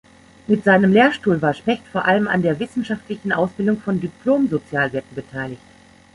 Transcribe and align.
Mit 0.47 0.63
seinem 0.63 0.93
Lehrstuhl 0.93 1.43
war 1.43 1.53
Specht 1.53 1.83
vor 1.91 2.05
allem 2.05 2.27
an 2.27 2.41
der 2.41 2.59
wissenschaftlichen 2.59 3.31
Ausbildung 3.31 3.77
von 3.79 4.01
Diplom-Sozialwirten 4.01 5.13
beteiligt. 5.13 5.61